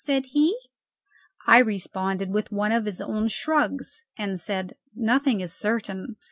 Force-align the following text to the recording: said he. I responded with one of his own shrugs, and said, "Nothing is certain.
said 0.03 0.25
he. 0.29 0.57
I 1.45 1.59
responded 1.59 2.31
with 2.31 2.51
one 2.51 2.71
of 2.71 2.85
his 2.85 2.99
own 3.01 3.27
shrugs, 3.27 4.03
and 4.17 4.39
said, 4.39 4.73
"Nothing 4.95 5.41
is 5.41 5.53
certain. 5.53 6.15